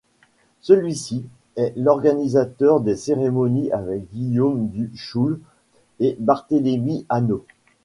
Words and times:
Celui-ci 0.61 1.27
est 1.57 1.73
l'organisateur 1.77 2.79
des 2.79 2.95
cérémonies 2.95 3.71
avec 3.71 4.09
Guillaume 4.11 4.67
du 4.69 4.89
Choul 4.95 5.39
et 5.99 6.17
Barthélémy 6.19 7.05
Aneau. 7.07 7.45